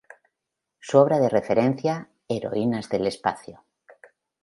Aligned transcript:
Su 0.79 0.97
obra 0.97 1.19
de 1.19 1.29
referencia, 1.29 2.09
""Heroínas 2.27 2.89
del 2.89 3.05
Espacio. 3.05 3.63